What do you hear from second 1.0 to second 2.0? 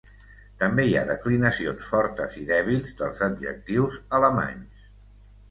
declinacions